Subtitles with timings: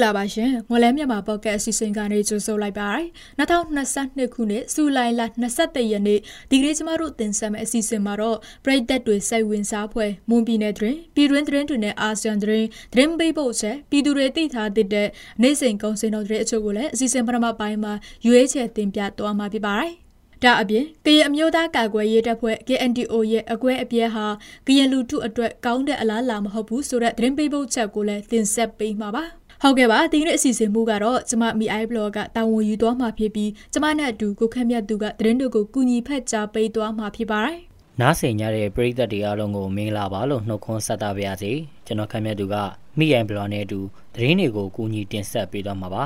[0.00, 2.98] မင်္ဂလာပါရှင်ငွေလဲမြန်မာပေါ့ကတ်အစီအစဉ်ကနေကြိုဆိုလိုက်ပါရ
[3.38, 5.22] 2022ခုနှစ်ဇူလိုင်လ
[5.56, 6.18] 23ရက်နေ့
[6.50, 15.08] ဒီကနေ့ကျမတို့တင်ဆက်မယ့်အစီအစဉ်မှာတော့ပြည်သက်တွေစိတ်ဝင်စားဖွယ်မွန်ပြည်နယ်တွင်ပြည်တွင်းသတင်းတွေနဲ့အာဆီယံသတင်းသတင်းပေးပို့ချက်ပြည်သူတွေသိထားတဲ့
[15.42, 17.92] နေ့စဉ်ကုန်စင်တော်တွေအချို့ကိုလည်းအစီအစဉ်ပထမပိုင်းမှာ
[18.26, 19.92] ရွေးချယ်တင်ပြသွားမှာဖြစ်ပါတယ်
[20.44, 24.26] ဒါအပြင်ကရင်အမျိုးသားကာကွယ်ရေးတပ်ဖွဲ့ KNDO ရဲ့အကွဲအပြဲဟာ
[24.66, 37.58] ကရင်လူထုအတွက်ကောင်းတဲ့အလားအလာမဟုတ်ဘူးဆိုတဲ့သတင်းပေးပို့ချက်ကိုလည်းတင်ဆက်ပေးမှာပါ ဟုတ်ကဲ့ပါဒီနေ့အစီအစဉ်မှုကတော့ကျမ MI blog ကတာဝန်ယူသွားမှာဖြစ်ပြီးကျမနဲ့အတူကိုခက်မြတ်သူကသတင်းတွေကိုကူညီဖက်ကြားပေးသွားမှာဖြစ်ပါတယ်
[38.00, 41.52] နားဆင်ကြတဲ့ပရိသတ်တွေအားလုံးကိုမင်္ဂလာပါလို့နှုတ်ခွန်းဆက်တာပါရစေ
[41.86, 42.56] ကျွန်တော်ခက်မြတ်သူက
[42.98, 43.80] မိအိုင်ဘလော့နဲ့အတူ
[44.14, 46.04] သတင်းတွေကိုကူညီတင်ဆက်ပေးသွားမှာပါ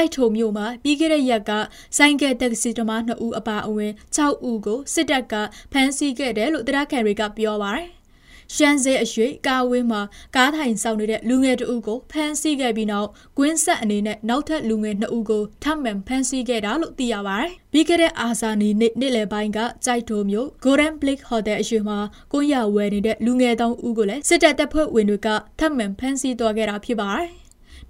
[0.00, 1.52] ကြိုက်ထုံမြို့မှာပြီးခဲ့တဲ့ရက်က
[1.96, 5.34] ဆိုင်ကယ်တက္ကစီသမား2ဦးအပါအဝင်6ဦးကိုစစ်တပ်က
[5.72, 7.88] ဖမ်းဆီးခဲ့တယ်လို့တရားခံတွေကပြောပါတယ်။
[8.54, 10.02] ရှမ်းစဲအရွေကာဝင်းမှာ
[10.36, 21.98] ကားထိုင်ဆောင်နေတဲ့လူငယ်တဦးကိုဖမ်းဆီးခဲ့ပြီးနောက်ကွင်းဆက်အနေနဲ့နောက်ထပ်လူငယ်2ဦးကိုထပ်မံဖမ်းဆီးခဲ့တာလို့သိရပါတယ်။ပြီးခဲ့တဲ့အာဇာနီနေ့နေ့လယ်ပိုင်းကကြိုက်ထုံမြို့ Golden Blake Hotel အရွေမှာ
[22.32, 27.30] ကိုရဝယ်နေတဲ့လူငယ်3ဦးကိုလည်းစစ်တပ်တပ်ဖွဲ့ဝင်တွေကထပ်မံဖမ်းဆီးသွားခဲ့တာဖြစ်ပါတယ်။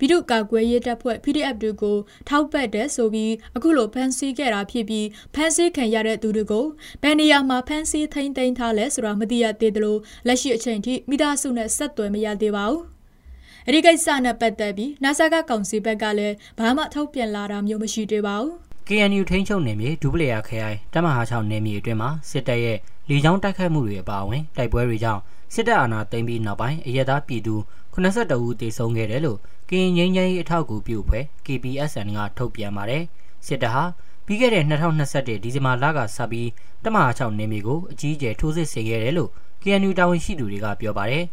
[0.01, 1.97] ပြည်သူ့ကာကွယ်ရေးတပ်ဖွဲ့ PDF တို့ကို
[2.29, 6.67] ထောက်ပံ့တဲ့ဆိုပြီးအခုလိုဖမ်းဆီးခဲ့တာဖြစ်ပြီးဖမ်းဆီးခံရတဲ့သူတွေကို
[7.03, 12.83] ဘယ်နေရာမှာဖမ်းဆီးထိန်းသိမ်းထားလဲဆိုတာမသိရသေးသလိုလက်ရှိအချိန်ထိမိသားစုနဲ့ဆက်သွယ်မရသေးပါဘူး။
[13.67, 18.53] အဲဒီကိစ္စနဲ့ပတ်သက်ပြီး NASA ကကောင်စီဘက်ကလည်းဘာမှထုတ်ပြန်လာတာမျိုးမရှိသေးပါဘူး။
[18.89, 25.23] KNU ထိန်းချုပ်နယ်မြေဒူပလီယာခရိုင်တမဟာ6နယ်မြေအတွင်းမှာစစ်တပ်ရဲ့လေကြောင်းတိုက်ခိုက်မှုတွေအပါအဝင်တိုက်ပွဲတွေကြောင့်
[25.55, 27.55] စစ်တပ်အာဏာသိမ်းပြီးနောက်ပိုင်းအရသာပြည်သူ
[27.95, 29.39] 82ဦးသေဆုံးခဲ့တယ်လို့
[29.71, 33.05] ကရင်ငင်းငင်းရေးအထောက်အကူပြုဖွဲ့ KPSN ကထုတ်ပြန်ပါတယ်
[33.47, 33.85] စစ်တပ်ဟာ
[34.27, 36.49] ပြီးခဲ့တဲ့2021ဒီဇင်ဘာလကစပြီး
[36.85, 39.31] တမဟာ6နေမြေကိုအကြီးအကျယ်ထိုးစစ်ဆင်ခဲ့တယ်လို့
[39.63, 41.25] KNU တာဝန်ရှိသူတွေကပြောပါတယ်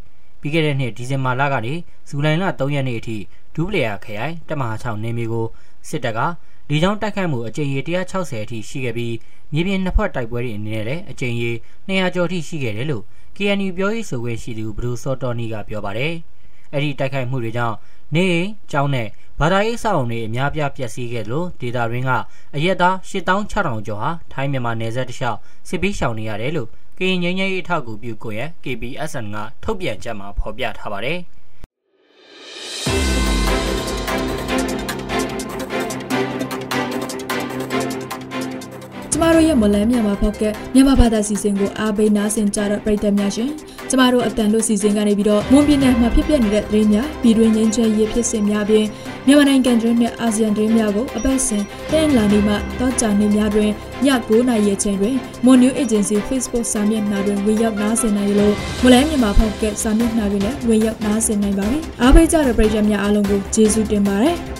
[0.41, 1.73] ပြီးခဲ့တဲ့နှစ်ဒီဇင်ဘာလကနေ
[2.09, 3.17] ဇူလိုင်လ3ရက်နေ့အထိ
[3.55, 5.45] ဒူပလီယာခရိုင်တမဟာ6နေမြေကို
[5.89, 6.19] စစ်တပ်က
[6.69, 7.79] လေကြောင်းတိုက်ခိုက်မှုအကြိမ်ရေ
[8.11, 9.15] 160အထိရှိခဲ့ပြီး
[9.53, 11.51] မြေပြင်နှစ်ဖက်တိုက်ပွဲတွေအနေနဲ့လည်းအကြိမ်ရေ
[11.87, 13.03] 200ကျော်အထိရှိခဲ့တယ်လို့
[13.35, 16.13] KNU ပြောရေးဆိုခွင့်ရှိသူဘရူစောတော်နီကပြောပါတယ်။
[16.73, 17.75] အဲ့ဒီတိုက်ခိုက်မှုတွေကြောင့်
[18.15, 19.07] နေအိမ်ကျောင်းနဲ့
[19.39, 22.11] ဘာသာရေးအဆောက်အုံတွေအများပြားပျက်စီးခဲ့လို့ဒေတာရင်းက
[22.55, 31.19] အရက်သား8600ကျော်ဟာထိုင်းမြန်မာနယ်စပ်တစ်လျှောက်စစ်ပေးရှောင်နေရတယ်လို့ကရင်ငင်းငယ်ရေးအထောက်အကူပြုကွန်ရက် KPSN ကထုတ်ပြန်ချက်မှာဖော်ပြထားပါတယ်။
[39.11, 43.51] ကျမတို့ရဲ့မလန်းမြန်မာဖောက်ကမြန်မာဘာသာစီစဉ်ကိုအားပေးနားဆင်ကြတဲ့ပရိသတ်များရှင်
[43.89, 48.85] ကျမတို့အတန်လို့စီစဉ်ကနေပြီးတော့မွန်ပြည်နယ်မှာဖြစ်ပျက်နေတဲ့သတင်းများပြည်တွင်းငင်းချဲရေးဖြစ်စဉ်များပြင်
[49.25, 53.69] မြန်မာနိုင်ငံတွင်းနဲ့အာဆီယံတွင်းများကိုအပတ်စဉ်တင်လာနေမှတောကြနေများတွင်
[54.05, 55.15] ည9:00နာရီချိန်တွင်
[55.45, 64.56] Mon New Agency Facebook စာမျက်နှာတွင်ဝင်ရောက်နားဆင်နိုင်လို့မလန်းမြန်မာဖောက်ကစာမျက်နှာတွင်လည်းဝင်ရောက်နားဆင်နိုင်ပါပြီအားပေးကြတဲ့ပရိသတ်များအားလုံးကိုကျေးဇူးတင်ပါတယ်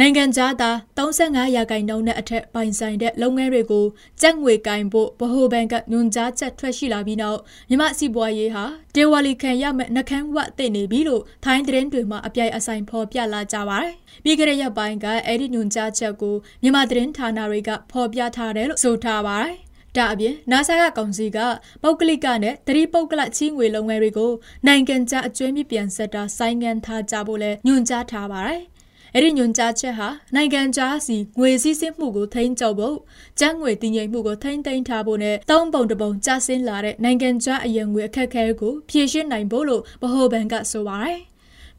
[0.00, 3.86] နိုင်ငံခြားသား35ရာခိုင်နှုန်းနဲ့အထက်ပိုင်ဆိုင်တဲ့လုပ်ငန်းတွေကို
[4.20, 7.38] ကြက်ငွေကင်ဖို့ဗဟိုဘဏ်ကညွှန်ကြားချက်ထွက်ရှိလာပြီးနောက်
[7.68, 8.64] မြန်မာစီးပွားရေးဟာ
[8.94, 13.94] ဒေဝါလီခံရမဲ့နှကန်းဝတ်သိနေပြီလို့ထိုင်းသတင်းတွေမှာအပြိုင်အဆိုင်ဖော်ပြလာကြပါတယ်။
[14.24, 19.54] ပြီးကြတဲ့ရက်ပိုင်းကအဲ့ဒီညွှန်ကြားချက်ကိုမြန်မာသတင်းဌာနတွေကဖော်ပြထားတယ်လို့ဆိုထားပါတယ်။
[19.96, 21.38] ဒါအပြင် NASA ကကောင်စီက
[21.82, 24.32] ပုဂ္ဂလိကနဲ့တတိပုဂ္ဂလချီးငွေလုပ်ငန်းတွေကို
[24.66, 28.62] နိုင်ငံခြားအကျွေးမြပြန်ဆက်တာဆိုင်းငံ့ထားကြဖို့လဲညွှန်ကြားထားပါတယ်။
[29.14, 32.96] အဲ့ဒီညွန်ကြားချက်ဟာနိုင်ငံခြားစီငွေစည်းစိမ်မှုကိုထိန်းချုပ်ဖို့
[33.38, 41.18] ကျန်းငွေတည်ငြိမ်မှုကိုထိန်းသိမ်းထားဖို့နဲ့သုံးပုံတပုံကျဆင်းလာတဲ့နိုင်ငံခြားအယံငွေအခက်အခဲကိုဖြေရှင်းနိုင်ဖို့လို့ဗဟိုဘဏ်ကဆိုပါတယ်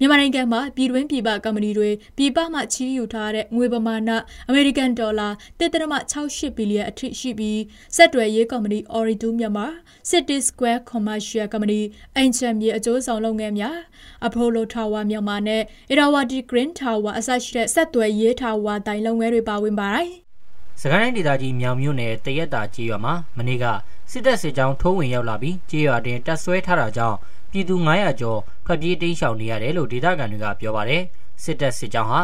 [0.02, 4.10] မြန်မာနိုင်ငံမှာပြည်တွင်းပြည်ပကုမ္ပဏီတွေပြည်ပမှချီးယူထားတဲ့ငွေပမာဏ
[4.48, 5.30] အမေရိကန်ဒေါ်လာ
[5.60, 7.60] 1.68ဘီလီယံအထိရှိပြီး
[7.96, 9.68] စက်တွယ်ရေးကုမ္ပဏီ Oridu မြန်မာ
[10.10, 11.82] City Square Commercial Company
[12.18, 13.78] အင်ချမ်မြေအကျိုးဆောင်လုပ်ငန်းများ
[14.28, 15.62] Apollo Tower မြန်မာနဲ့
[15.92, 20.10] Irrawaddy Green Tower အစရှိတဲ့စက်တွယ်ရေး Tower တိုင်လုပ်ငန်းတွေပါဝင်ပါတယ်။
[20.82, 23.66] စကိုင်းတိုင်းဒေသကြီးမြောင်မြို့နယ်တရက်တာကြေးရွာမှာမနေ့က
[24.12, 27.18] စစ်တပ်စစ်ကြောင်းထိုးဝင်ရောက်လာပြီးကြေးရွာတင်တပ်ဆွဲထားတာကြောင့်
[27.52, 31.04] ပြည်သူ900ကျော်ထွက်ပြေးတိမ်းရှောင်နေရတယ်လို့ဒေသခံတွေကပြောပါတယ်
[31.44, 32.20] စစ်တပ်စစ်ကြောင်းဟာ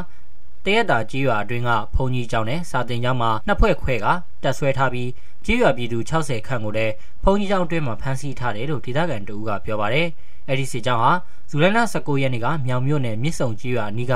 [0.66, 4.07] တရက်တာကြီးရွာအတွင်းကဘုံကြီးကျောင်းနဲ့စာတင်ကျောင်းမှာနှစ်ဖွဲ့ခွဲက
[4.44, 5.10] တပ်ဆွဲထားပြီး
[5.45, 6.94] ကြီးရွာပြည်သူ60ခန့်ကိုလည်း
[7.24, 10.07] ဘုံကြီးကျောင်းအတွင်းမှာဖမ်းဆီးထားတယ်လို့ဒေသခံတို့ကပြောပါတယ်
[10.48, 11.12] အဲ့ဒီစစ်ကြောင်းဟာ
[11.50, 14.13] ဇူလိုင်လ19ရက်နေ့ကမြောင်မြို့နယ်မြစ်ဆုံကြီးရွာအနီးက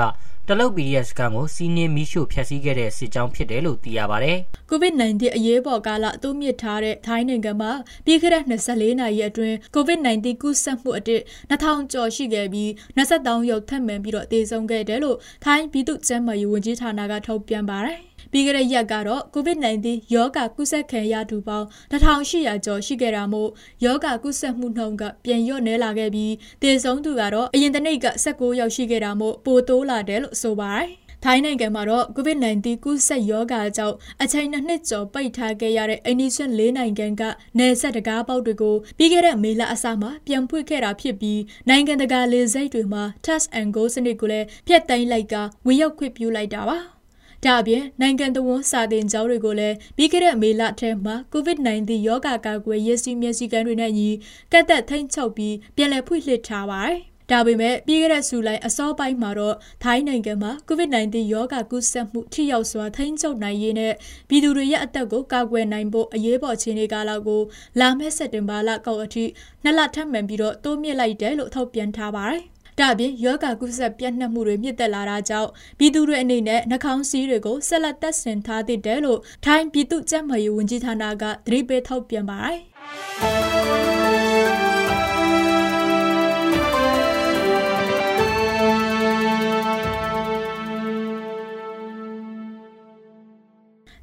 [0.52, 4.32] တလုတ် PDF စကန်ကိုစီးနင်းမိရှို့ဖျက်ဆီးခဲ့တဲ့စစ်ကြောင်းဖြစ်တယ်လို့သိရပါဗျ။
[4.70, 7.72] COVID-19 အရေးပေါ်ကာလအသုံးမြစ်ထားတဲ့ထိုင်းနိုင်ငံမှာ
[8.04, 18.00] ပြီးခဲ့တဲ့24နာရီအတွင်း COVID-19 ကူးစက်မှုအတစ်2000ကျော်ရှိခဲ့ပြီး23ယောက်ထပ်မံပြီးတော့သေဆုံးခဲ့တယ်လို့ထိုင်းပြည်သူ့ကျန်းမာရေးဝန်ကြီးဌာနကထုတ်ပြန်ပါတယ်။
[18.32, 23.50] ပြီးခဲ့တဲ့ရက်ကတော့ COVID-19 ရောဂါကူးစက်ခံရသူပေါင်း1800ကျော်ရှိခဲ့တာမို့
[23.84, 26.32] ရောဂါကူးစက်မှုနှုန်းကပြန်လျော့နည်းလာခဲ့ပြီး
[26.62, 30.90] သေဆုံးသူကတော့အရင်တစ်နေ့က19ယောက်ရှိခဲ့တာမို့ပိုတိုးလာတယ်လို့ဆိုပါတယ်။
[31.24, 37.22] ထိုင်းနိုင်ငံမှာတော့ COVID-19 ကူးစက်ရောဂါကြောင့်အချိန်နှစ်နှစ်ကျော်ပိတ်ထားခဲ့ရတဲ့အိန္ဒိယလေးနိုင်ငံက
[37.58, 45.34] နယ်စပ်တကားပေါက်တွေကိုပြီးခဲ့တဲ့မေလအစမှာပြန်ဖွင့်ခဲ့တာဖြစ်ပြီးနိုင်ငံတကာလေဆိပ်တွေမှာ Test and Go စနစ်ကိုလည်းဖျက်သိမ်းလိုက်က
[45.66, 46.78] ဝင်ရောက်ခွင့်ပြုလိုက်တာပါ။
[47.44, 54.08] ဒါအပြင်နိုင်ငံတော်ဝန်စာတင်ကျောင်းတွေကိုလည်းပြီးခဲ့တဲ့မေလထဲမှာ COVID-19 ရောဂါကာကွယ်ရေးစီမံစည်းကမ်းတွေနဲ့ညီ
[54.52, 56.98] ကတ်သက်ထိန်းချုပ်ပြီးပြန်လည်ဖွင့်လှစ်ထားပါတယ်။
[57.30, 63.94] ဒါပေမဲ့ပြီးခဲ့တဲ့ဇူလိုင်အစောပိုင်းမှာတော့ထိုင်းနိုင်ငံမှာ COVID-19 ရောဂါကူးစက်မှုထိရောက်စွာထိန်းချုပ်နိုင်ရေးနဲ့
[64.28, 67.42] ပြည်သူတွေရဲ့အသက်ကိုကာကွယ်နိုင်ဖို့အရေးပေါ်အခြေအနေကာလကို
[67.80, 69.24] လာမယ့်စက်တင်ဘာလကောက်အထိ
[69.62, 72.42] နှစ်လထပ်မံပြီးတော့တိုးမြင့်လိုက်တယ်လို့ထုတ်ပြန်ထားပါတယ်။
[72.78, 82.58] ဒါ့အပြင်ယောဂကုဆက်ပြန့်နှံ့မှုတွေမြင့်တက်လာတာကြောင့်ပြည်သူတွေအနေနဲ့နှာခေါင်းစည်းတွေကိုဆက်လက်သက်ဆင်ထားသင့်တယ်လို့ထိုင်းပြည်သူ့ကျန်းမာရေးဝန်ကြီးဌာနကသတိပေးထုတ်ပြန်ပါတယ်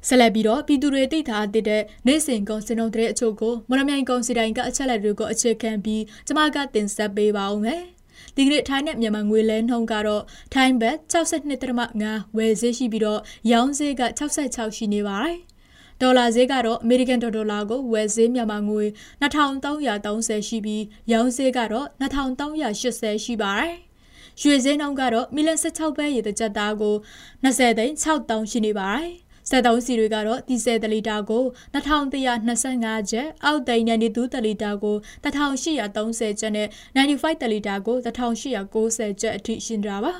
[0.08, 7.82] ဆက်လက်ပြီးတော့ပြည်သူတွေသိထားတဲ့နေ့စဉ်ကုန်စင်ုံတဲ့အချို့ကိုမရမြိုင်ကုန်စီတိုင်းကအချက်လက်တွေကိုအခြေခံပြီးကျမကတင်ဆက်ပေးပါဦးမယ်။
[8.36, 10.22] ဒီကနေ့ထိုင်းနဲ့မြန်မာငွေလဲနှုန်းကတော့
[10.54, 13.20] ထိုင်းဘတ်62.5ဝယ်ဈေးရှိပြီးတော့
[13.52, 15.38] ရောင်းဈေးက66ရှိနေပါတယ်။
[16.00, 18.84] ဒေါ်လာဈေးကတော့အမေရိကန်ဒေါ်လာကိုဝယ်ဈေးမြန်မာငွေ
[19.22, 20.82] 2330ရှိပြီး
[21.12, 23.74] ရောင်းဈေးကတော့2380ရှိပါတယ်။
[24.40, 26.94] ရွှေဈေးနှုန်းကတော့မီလ16ပဲရေတကြက်သားကို
[27.44, 29.10] 20သိန်း6000ရှိနေပါတယ်။
[29.48, 40.12] စက်သုံးစီတွေကတော့ဒီဇယ်တလီတာကို2125ကျပ်အောက်တိန်92တလီတာကို1830ကျပ်နဲ့95တလီတာကို1890ကျပ်အထိရှင်တာပါ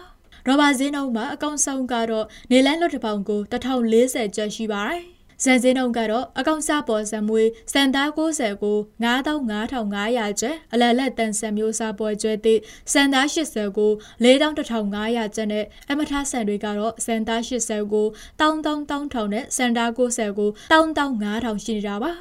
[0.46, 12.60] ရောဘာဈေးနှုန်းမှာအကောင့်ဆုံးကတော့နေလန်းလွတ်တစ်ပေါင်ကို1040ကျပ်ရှိပါတယ် ဇန်စင်းနှုန်းကတော့အကောင့်စားပေါ်ဇံမွေးစံသား90ကို9500ကျပ်အလလက်တန်ဆန်မျိုးစားပေါ်ကျွဲသည့်
[12.92, 13.92] စံသား80ကို
[14.24, 18.06] 41,500ကျပ်နဲ့အမထားဆန်တွေကတော့စံသား80ကို
[18.40, 22.12] 1,000,000နဲ့စံသား90ကို1,500ရှိနေတာပါ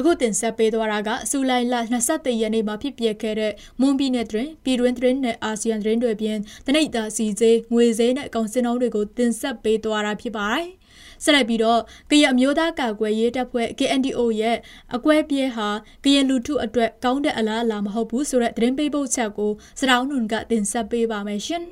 [0.00, 1.74] အခုတင်ဆက်ပေးသွားတာကအစူလိုင်လ
[2.06, 10.66] 23ရက်နေ့မှာဖြစ်ပျက်ခဲ့တဲ့မွန်ပြည်နယ်တွင်ပြည်တွင်းသတင်းနဲ့အာဆီယံသတင်းတွေပြင်တနိဒာစီစေးငွေစေးနဲ့အကောင်စင်အောင်တွေကိုတင်ဆက်ပေးသွားတာဖြစ်ပါတယ်။
[11.24, 11.80] ဆက်လက်ပြီးတော့
[12.10, 14.56] ကရအမျိုးသားကာကွယ်ရေးတပ်ဖွဲ့ KNDO ရဲ့
[14.96, 15.68] အကွဲပြေးဟာ
[16.04, 21.64] ကရလူထုအတွက်ကောင်းတဲ့အလားအလာမဟုတ်ဘူးဆိုတဲ့သတင်းပေးပို့ချက်ကိုစတောင်းနွန်ကတင်ဆက်ပေးပါမယ်ရှင်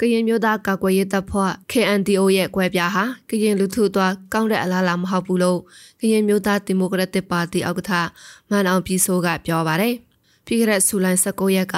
[0.00, 5.60] ကရင်မျိုးသားကာကွယ်ရေးတပ်ဖွဲ့ KNDO ရဲ့ကွဲပြားဟာကရင်လူထုအတွက်ကောင်းတဲ့အလားအလာမဟုတ်ဘူးလို့
[6.00, 7.92] ကရင်မျိုးသားဒီမိုကရက်တစ်ပါတီဥက္ကဋ္ဌ
[8.50, 9.94] မန်အောင်ပြည်စိုးကပြောပါတယ်။
[10.46, 11.76] ပြီးခဲ့တဲ့ဇူလိုင်19ရက်က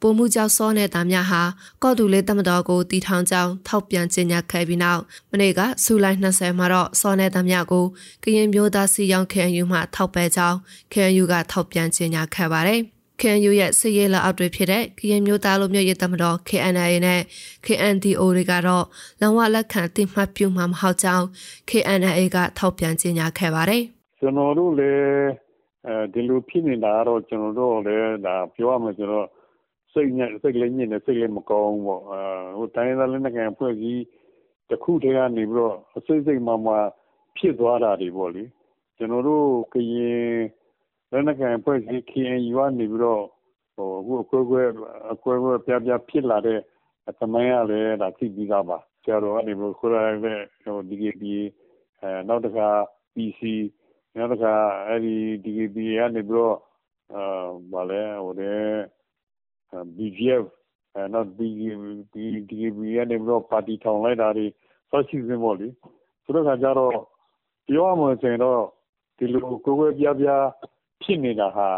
[0.00, 1.42] ပုံမှုကြောက်စောနေတာများဟာ
[1.82, 7.84] ကော့တူလေးတမတော်ကိုတီထောင်ကြောင်းထောက်ပြန်ကြေညာခဲ့ပြီးနောက်မနေ့ကဇူလိုင်20မှာတော့စောနေတာများကို
[8.24, 10.56] ကရင်မျိုးသားစီရောင်း KNU မှထောက်ပယ်ကြောင်း
[10.92, 12.82] KNU ကထောက်ပြန်ကြေညာခဲ့ပါတယ်။
[13.20, 17.20] KNU ရဲ့စစ်ရေးလက်အောက်တွေဖြစ်တဲ့ကရင်မျိုးသားလူမျိုးရေးတမတော် KNA နဲ့
[17.66, 18.84] KNDO တွေကတော့
[19.20, 21.26] လုံဝလက်ခံတိမှတ်ပြုမှာမဟုတ်ကြောင်း
[21.70, 23.82] KNA ကထောက်ပြန်ကြေညာခဲ့ပါတယ်။
[24.20, 25.28] ကျွန်တော်တို့လည်း
[25.86, 29.26] အဲဒီလိုဖြစ်နေတာတော့ကျွန်တော်တို့လည်းဒါပြောရမယ်ဆိုတော့
[29.92, 32.20] စိတ်နဲ့စိတ်လည်းညစ်နေစိတ်လည်းမကောင်းဘူးပေါ့အဲ
[32.58, 34.00] ဟိုတိုင်းသားလည်းငယ်ဖွဲ့ကြီး
[34.70, 36.74] တခုတည်းကနေပြီးတော့အစိတ်စိတ်မှမှ
[37.36, 38.44] ဖြစ်သွားတာတွေပေါ့လေ
[38.96, 40.24] ကျွန်တော်တို့ကရင်
[41.10, 43.24] လက်နက်ကိုင်အဖွဲ့အစည်း KNU ကနေပြီးတော့
[43.76, 44.62] အခုအကွဲကွဲ
[45.12, 46.58] အကွဲကွဲပြားပြားဖြစ်လာတဲ့
[47.18, 50.40] သမိုင်းကလည်း သိပြီးသားပါ။ဆရာတော်ကနေပြီးတော့ခေါ်လာတဲ့
[50.90, 51.42] DKBA
[52.28, 52.68] နောက်တခါ
[53.14, 53.40] PC
[54.16, 54.54] နောက်တခါ
[54.88, 55.14] အဲဒီ
[55.44, 56.56] DKBA ကနေပြီးတော့
[59.96, 60.44] BGF
[61.12, 65.68] နောက် DKBA ကနေပြီးတော့ ပါတီထောင်လိုက်တာတွေ စသဖြင့်ပေါ့လေ။
[66.24, 66.92] ဆိုတဲ့အခါကျတော့
[67.68, 68.62] ပြောရမယ်ဆိုရင်တော့
[69.16, 70.44] ဒီလို ကွဲကွဲပြားပြား
[71.02, 71.68] ဖြစ်နေတာဟာ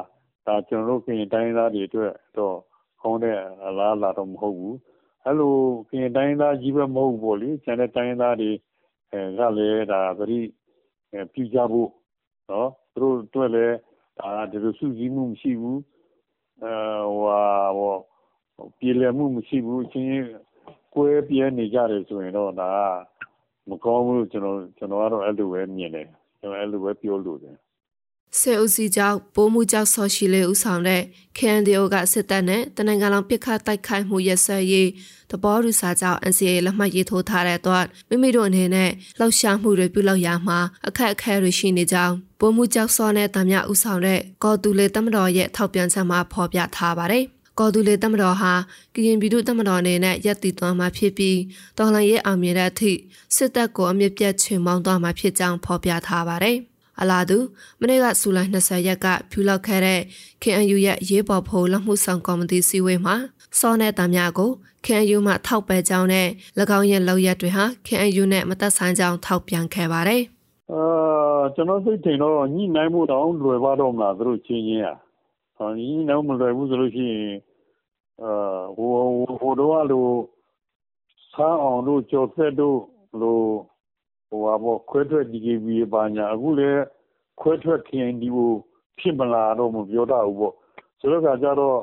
[0.47, 2.57] ဒါကျွန်တော်တို့ကရင်တိုင်းသားတွေအတွက်တော့
[3.01, 3.37] ကောင်းတဲ့
[3.67, 4.77] အလားအလာတော့မဟုတ်ဘူး
[5.25, 5.55] အဲ့လို
[5.89, 8.51] ကရင်တိုင်းသားကြီးပဲမဟုတ်ဘူးပေါ့လေကျန်တဲ့တိုင်းသားတွေ
[9.13, 10.39] အဲကလည်းဒါသတိ
[11.33, 11.91] ပြုကြဖို့
[12.51, 13.67] နော်သူတို့တွေ့လဲ
[14.19, 15.81] ဒါဒီလိုစုစည်းမှုမရှိဘူး
[16.63, 16.75] အဲ
[17.79, 17.97] ဟို
[18.57, 20.11] ဟိုပြည်လည်မှုမရှိဘူးချင်း
[20.95, 22.71] ကွဲပြဲနေကြတယ်ဆိုရင်တော့ဒါ
[23.69, 26.09] မကောင်းဘူးကျွန်တော်ကျွန်တော်ကတော့အဲ့လိုပဲမြင်တယ်
[26.41, 27.57] ကျွန်တော်အဲ့လိုပဲပြောလို့တယ်
[28.41, 31.03] စေအုပ်စီကြောင့်ပိုးမှုကြောင့်ဆော်ရှိလေဦးဆောင်တဲ့
[31.39, 34.89] KNDO ကစစ်တပ်နဲ့တနင်္ဂနွေပြစ်ခတ်တိုက်ခိုက်မှုရက်စက်ရေး
[35.31, 40.59] တဘောရူစာကြောင့် NCA လက်မှတ်ရေးထိုးထားတဲ့အတွက်မိမိတို့အနေနဲ့လှောက်ရှားမှုတွေပြုလုပ်ရမှာ
[40.89, 47.25] အခက်အခဲတွေရှိနေကြောင်းပိုးမှုကြောင့်ဆော်တဲ့တမဦးဆောင်တဲ့ကော်တူလေတမတော်ရဲ့ထောက်ပြန်ချက်မှာဖော်ပြထားပါတယ်။
[47.59, 48.53] ကော်တူလေတမတော်ဟာ
[48.95, 51.39] ကရင်ပြည်သူတမတော်အနေနဲ့ရက်တည်သွားမှာဖြစ်ပြီး
[51.79, 52.93] တော်လှန်ရေးအောင်မြင်တဲ့အထိ
[53.37, 56.59] စစ်တပ်ကိုအမြင့်ပြတ်ချွင်မောင်းသွားမှာဖြစ်ကြောင်းဖော်ပြထားပါတယ်။
[57.01, 57.39] အလားတူ
[57.81, 60.01] မနေ့ကဇူလိုင်20ရက်ကဖြူလောက်ခဲ့တဲ့
[60.43, 63.17] KNU ရဲ့ရေးပေါ်ဖို့လက်မှုဆောင်ကော်မတီစည်းဝေးမှာ
[63.59, 64.51] စောနဲ့တများကို
[64.85, 66.29] KNU မှထောက်ပယ်ကြောင်းနဲ့၎
[66.79, 70.23] င်းရဲ့လောက်ရက်တွေဟာ KNU နဲ့မသက်ဆိုင်ကြောင်းထောက်ပြန်ခဲ့ပါတယ်။
[70.73, 74.97] အာကျွန်တော်သိတယ်တော့ညှိနှိုင်းမှုတောင်လွယ်ပါတော့မလားသူတို့ချင်းချင်းอ่ะ။
[75.57, 77.35] ဟောညှိနှိုင်းမလွယ်ဘူးဆိုလို့ရှိရင်
[78.23, 78.91] အာဟို
[79.41, 80.13] ဟိုတော့လို့
[81.33, 82.79] ဆန်းအောင်တို့ကြော်သက်တို့
[83.21, 83.47] လို့
[84.33, 86.83] ဟိုဟာပေါ့ခွဲထွက် DKB ပါညာအခုလည်း
[87.41, 88.39] ခွဲထွက် KNDO
[88.99, 90.55] ဖြစ်မလားတော့မပြောတတ်ဘူးပေါ့
[91.01, 91.79] ဆိုတော့ကကြတော့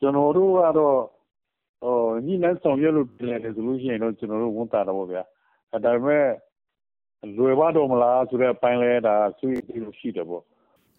[0.00, 0.98] ကျွန်တော်တို့ကတော့
[1.82, 1.96] ဟို
[2.26, 5.22] ညီနဲ့ဆောင်ရွက်လို့ပြင်တယ်ဆိုလို့ရှိရင်တော့ကျွန်တော်တို့ဝန်တာတော့ဗျာ
[5.84, 6.26] ဒါပေမဲ့
[7.36, 10.44] လွယ်ပါတော့မလားဆိုတဲ့အပိုင်းလဲဒါဆွေးပြီးလို့ရှိတယ်ပေါ့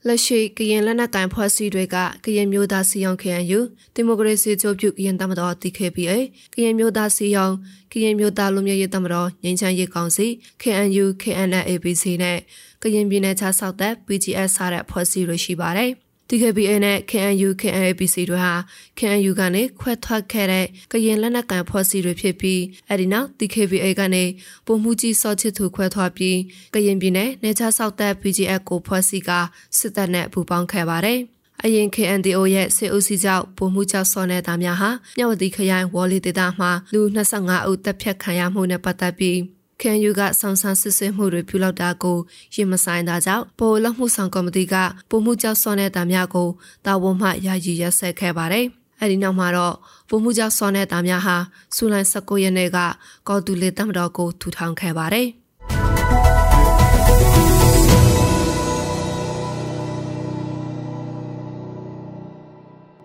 [0.08, 1.96] လက်ရှိကရင်လက်နက်ကိုင်ဖွဲ့စည်းတွေက
[2.26, 3.60] ကရင်မျိုးသားစီအောင် KNU
[3.94, 6.16] ဒီမိုကရေစီကြိုးပြုကရင်တမတော် TKPA
[6.54, 7.54] ကရင်မျိုးသားစီအောင်
[7.92, 10.28] ကရင်မျိုးသားလူမျိုးရေးတမတော်ငင်းချမ်းရေးကောင်စီ
[10.62, 12.38] KNU KNLABC နဲ့
[12.82, 15.92] ကရင်ပြည်နယ်ခြားဆောက်တဲ့ PGS စတဲ့ဖွဲ့စည်းတွေရှိပါတယ်။
[16.34, 18.54] DKBA နဲ့ KNU KNAPC တို့ဟာ
[18.98, 24.24] KNU ကနေခွဲထွက်ခဲ့တဲ့ကရင်လက်နက်ကန်ဖွဲ့စည်းတွေဖြစ်ပြီးအဲဒီနောက် DKBA ကနေ
[24.66, 26.38] ပုံမှုကြီးစောချစ်သူခွဲထွက်ပြီး
[26.74, 29.32] ကရင်ပြည်နယ်နေချဆောက်တဲ့ PGF ကိုဖွဲ့စည်းက
[29.78, 31.20] စစ်တပ်နဲ့ပူးပေါင်းခဲ့ပါတယ်။
[31.64, 39.40] အရင် KNDO ရဲ့စစ်အုပ်စုကြောင့်ပုံမှုကြောက်စောနေတာများဟာမြဝတီခရိုင်ဝေါ်လီဒေသမှာလူ25ဦးတပ်ဖြတ်ခံရမှုနဲ့ပတ်သက်ပြီး
[39.82, 42.18] ခံယူကဆောင်ဆန်းစစ်ဆေးမှုတွေပြုလုပ်တာကို
[42.56, 44.76] ရင်မဆိုင်တာကြောင့်ပိုလက်မှုဆောင်ကော်မတီက
[45.10, 46.50] ပုံမှုကြောက်စောနေတာများကို
[46.86, 48.66] တာဝန်မှယာယီရက်ဆက်ခဲ့ပါတယ်။
[49.02, 49.76] အဲဒီနောက်မှာတော့
[50.10, 51.38] ပုံမှုကြောက်စောနေတာများဟာ
[51.76, 52.78] စူလိုင်19ရက်နေ့က
[53.28, 55.30] ကော်တူလေတမတော်ကိုထူထောင်ခဲ့ပါတယ်။